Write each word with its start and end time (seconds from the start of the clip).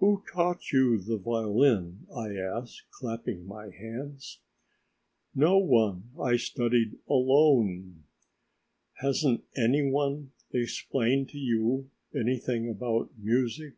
"Who 0.00 0.24
taught 0.32 0.72
you 0.72 0.98
the 0.98 1.16
violin?" 1.16 2.08
I 2.12 2.34
asked, 2.34 2.90
clapping 2.90 3.46
my 3.46 3.70
hands. 3.70 4.40
"No 5.36 5.56
one, 5.58 6.10
I 6.20 6.36
studied 6.36 6.98
alone." 7.08 8.06
"Hasn't 8.94 9.44
any 9.56 9.88
one 9.88 10.32
explained 10.52 11.28
to 11.28 11.38
you 11.38 11.90
anything 12.12 12.68
about 12.68 13.16
music?" 13.18 13.74